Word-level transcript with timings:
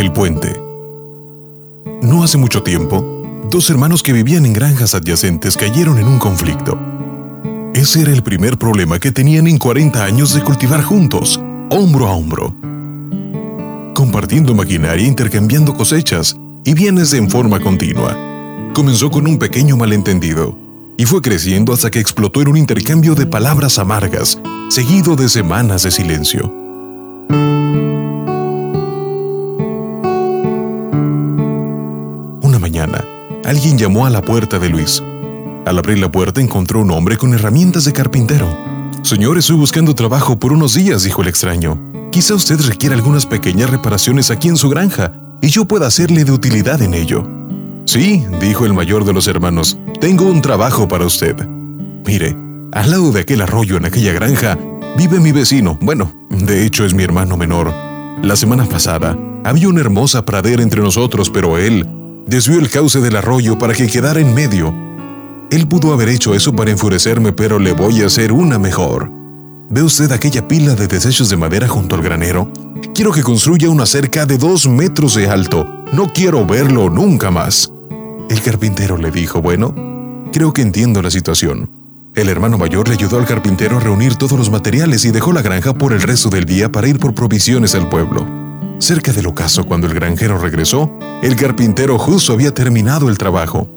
El 0.00 0.14
puente. 0.14 0.58
No 2.00 2.22
hace 2.22 2.38
mucho 2.38 2.62
tiempo, 2.62 3.04
dos 3.50 3.68
hermanos 3.68 4.02
que 4.02 4.14
vivían 4.14 4.46
en 4.46 4.54
granjas 4.54 4.94
adyacentes 4.94 5.58
cayeron 5.58 5.98
en 5.98 6.06
un 6.06 6.18
conflicto. 6.18 6.78
Ese 7.74 8.00
era 8.00 8.10
el 8.10 8.22
primer 8.22 8.56
problema 8.56 8.98
que 8.98 9.12
tenían 9.12 9.46
en 9.46 9.58
40 9.58 10.02
años 10.02 10.32
de 10.32 10.40
cultivar 10.40 10.82
juntos, 10.82 11.38
hombro 11.68 12.08
a 12.08 12.12
hombro. 12.12 12.54
Compartiendo 13.92 14.54
maquinaria, 14.54 15.06
intercambiando 15.06 15.74
cosechas 15.74 16.34
y 16.64 16.72
bienes 16.72 17.12
en 17.12 17.28
forma 17.28 17.60
continua. 17.60 18.16
Comenzó 18.72 19.10
con 19.10 19.26
un 19.26 19.38
pequeño 19.38 19.76
malentendido 19.76 20.56
y 20.96 21.04
fue 21.04 21.20
creciendo 21.20 21.74
hasta 21.74 21.90
que 21.90 22.00
explotó 22.00 22.40
en 22.40 22.48
un 22.48 22.56
intercambio 22.56 23.14
de 23.14 23.26
palabras 23.26 23.78
amargas, 23.78 24.38
seguido 24.70 25.14
de 25.14 25.28
semanas 25.28 25.82
de 25.82 25.90
silencio. 25.90 26.59
Mañana, 32.60 33.04
alguien 33.44 33.76
llamó 33.76 34.06
a 34.06 34.10
la 34.10 34.22
puerta 34.22 34.58
de 34.58 34.68
Luis. 34.68 35.02
Al 35.66 35.78
abrir 35.78 35.98
la 35.98 36.10
puerta 36.10 36.40
encontró 36.40 36.80
un 36.80 36.90
hombre 36.90 37.16
con 37.16 37.34
herramientas 37.34 37.84
de 37.84 37.92
carpintero. 37.92 38.48
Señor, 39.02 39.38
estoy 39.38 39.56
buscando 39.56 39.94
trabajo 39.94 40.38
por 40.38 40.52
unos 40.52 40.74
días, 40.74 41.02
dijo 41.02 41.22
el 41.22 41.28
extraño. 41.28 41.80
Quizá 42.12 42.34
usted 42.34 42.60
requiera 42.60 42.94
algunas 42.94 43.26
pequeñas 43.26 43.70
reparaciones 43.70 44.30
aquí 44.30 44.48
en 44.48 44.56
su 44.56 44.68
granja 44.68 45.12
y 45.40 45.48
yo 45.48 45.64
pueda 45.64 45.86
hacerle 45.86 46.24
de 46.24 46.32
utilidad 46.32 46.82
en 46.82 46.94
ello. 46.94 47.26
Sí, 47.86 48.24
dijo 48.40 48.66
el 48.66 48.74
mayor 48.74 49.04
de 49.04 49.12
los 49.12 49.26
hermanos, 49.26 49.78
tengo 50.00 50.26
un 50.26 50.42
trabajo 50.42 50.86
para 50.86 51.06
usted. 51.06 51.36
Mire, 52.06 52.36
al 52.72 52.90
lado 52.90 53.10
de 53.12 53.20
aquel 53.20 53.42
arroyo 53.42 53.76
en 53.76 53.84
aquella 53.84 54.12
granja 54.12 54.58
vive 54.96 55.18
mi 55.20 55.32
vecino, 55.32 55.78
bueno, 55.80 56.12
de 56.30 56.64
hecho 56.64 56.84
es 56.84 56.94
mi 56.94 57.02
hermano 57.02 57.36
menor. 57.36 57.72
La 58.22 58.36
semana 58.36 58.66
pasada 58.66 59.16
había 59.44 59.68
una 59.68 59.80
hermosa 59.80 60.24
pradera 60.24 60.62
entre 60.62 60.82
nosotros, 60.82 61.30
pero 61.30 61.58
él 61.58 61.86
desvió 62.26 62.58
el 62.58 62.70
cauce 62.70 63.00
del 63.00 63.16
arroyo 63.16 63.58
para 63.58 63.74
que 63.74 63.86
quedara 63.86 64.20
en 64.20 64.34
medio. 64.34 64.74
Él 65.50 65.66
pudo 65.66 65.92
haber 65.92 66.08
hecho 66.08 66.34
eso 66.34 66.54
para 66.54 66.70
enfurecerme, 66.70 67.32
pero 67.32 67.58
le 67.58 67.72
voy 67.72 68.02
a 68.02 68.06
hacer 68.06 68.32
una 68.32 68.58
mejor. 68.58 69.10
¿Ve 69.68 69.82
usted 69.82 70.10
aquella 70.12 70.46
pila 70.46 70.74
de 70.74 70.86
desechos 70.86 71.28
de 71.28 71.36
madera 71.36 71.68
junto 71.68 71.94
al 71.94 72.02
granero? 72.02 72.50
Quiero 72.94 73.12
que 73.12 73.22
construya 73.22 73.68
una 73.68 73.86
cerca 73.86 74.26
de 74.26 74.38
dos 74.38 74.68
metros 74.68 75.14
de 75.14 75.28
alto. 75.28 75.66
No 75.92 76.12
quiero 76.12 76.46
verlo 76.46 76.90
nunca 76.90 77.30
más. 77.30 77.72
El 78.28 78.42
carpintero 78.42 78.96
le 78.96 79.10
dijo, 79.10 79.40
bueno, 79.42 79.74
creo 80.32 80.52
que 80.52 80.62
entiendo 80.62 81.02
la 81.02 81.10
situación. 81.10 81.70
El 82.14 82.28
hermano 82.28 82.58
mayor 82.58 82.88
le 82.88 82.94
ayudó 82.94 83.18
al 83.18 83.26
carpintero 83.26 83.76
a 83.76 83.80
reunir 83.80 84.16
todos 84.16 84.38
los 84.38 84.50
materiales 84.50 85.04
y 85.04 85.10
dejó 85.12 85.32
la 85.32 85.42
granja 85.42 85.74
por 85.74 85.92
el 85.92 86.02
resto 86.02 86.28
del 86.28 86.44
día 86.44 86.70
para 86.70 86.88
ir 86.88 86.98
por 86.98 87.14
provisiones 87.14 87.74
al 87.74 87.88
pueblo. 87.88 88.39
Cerca 88.80 89.12
del 89.12 89.26
ocaso, 89.26 89.66
cuando 89.66 89.86
el 89.86 89.92
granjero 89.92 90.38
regresó, 90.38 90.90
el 91.22 91.36
carpintero 91.36 91.98
justo 91.98 92.32
había 92.32 92.54
terminado 92.54 93.10
el 93.10 93.18
trabajo. 93.18 93.68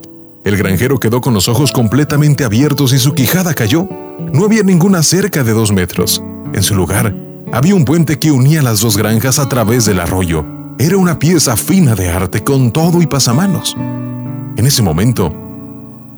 El 0.46 0.56
granjero 0.56 0.98
quedó 0.98 1.20
con 1.20 1.34
los 1.34 1.50
ojos 1.50 1.74
completamente 1.74 2.46
abiertos 2.46 2.94
y 2.94 3.00
su 3.00 3.14
quijada 3.14 3.54
cayó. 3.54 3.88
No 4.32 4.46
había 4.46 4.64
ninguna 4.64 5.04
cerca 5.04 5.44
de 5.44 5.52
dos 5.52 5.74
metros. 5.74 6.24
En 6.54 6.64
su 6.64 6.74
lugar, 6.74 7.14
había 7.52 7.76
un 7.76 7.84
puente 7.84 8.18
que 8.18 8.32
unía 8.32 8.62
las 8.62 8.80
dos 8.80 8.96
granjas 8.96 9.40
a 9.40 9.50
través 9.50 9.84
del 9.84 10.00
arroyo. 10.00 10.46
Era 10.80 10.96
una 10.96 11.20
pieza 11.20 11.58
fina 11.58 11.96
de 11.96 12.10
arte 12.10 12.42
con 12.42 12.72
todo 12.72 13.02
y 13.02 13.06
pasamanos. 13.06 13.76
En 13.78 14.66
ese 14.66 14.82
momento, 14.82 15.36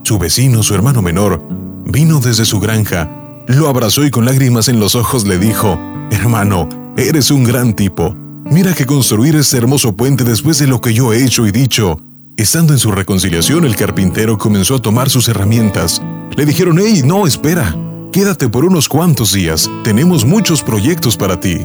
su 0.04 0.20
vecino, 0.20 0.62
su 0.62 0.76
hermano 0.76 1.02
menor, 1.02 1.42
vino 1.86 2.20
desde 2.20 2.46
su 2.46 2.60
granja, 2.60 3.10
lo 3.48 3.68
abrazó 3.68 4.06
y 4.06 4.12
con 4.12 4.26
lágrimas 4.26 4.68
en 4.68 4.80
los 4.80 4.94
ojos 4.94 5.26
le 5.26 5.40
dijo, 5.40 5.80
Hermano, 6.12 6.70
eres 6.98 7.32
un 7.32 7.44
gran 7.44 7.74
tipo. 7.74 8.16
Mira 8.46 8.74
que 8.74 8.86
construir 8.86 9.36
ese 9.36 9.58
hermoso 9.58 9.96
puente 9.96 10.24
después 10.24 10.60
de 10.60 10.68
lo 10.68 10.80
que 10.80 10.94
yo 10.94 11.12
he 11.14 11.24
hecho 11.24 11.48
y 11.48 11.52
dicho. 11.52 12.00
Estando 12.38 12.74
en 12.74 12.80
su 12.80 12.92
reconciliación, 12.92 13.66
el 13.66 13.76
carpintero 13.76 14.38
comenzó 14.38 14.76
a 14.76 14.82
tomar 14.82 15.10
sus 15.10 15.28
herramientas. 15.28 16.02
Le 16.36 16.46
dijeron, 16.46 16.78
hey, 16.80 17.02
no, 17.04 17.26
espera, 17.26 17.76
quédate 18.12 18.48
por 18.48 18.64
unos 18.64 18.88
cuantos 18.88 19.34
días, 19.34 19.70
tenemos 19.84 20.26
muchos 20.26 20.62
proyectos 20.62 21.18
para 21.18 21.40
ti. 21.40 21.58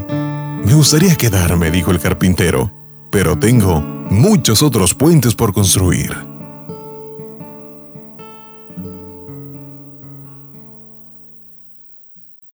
Me 0.65 0.75
gustaría 0.75 1.17
quedarme, 1.17 1.71
dijo 1.71 1.91
el 1.91 2.01
carpintero, 2.01 2.73
pero 3.11 3.39
tengo 3.39 3.81
muchos 4.11 4.63
otros 4.63 4.95
puentes 4.95 5.35
por 5.35 5.53
construir. 5.53 6.30